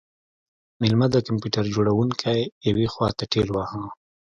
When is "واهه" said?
3.51-3.83